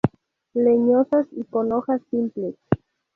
[0.55, 2.55] Leñosas y con hojas simples.